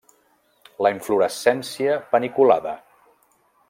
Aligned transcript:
La 0.85 0.91
inflorescència 0.95 2.01
paniculada. 2.15 2.77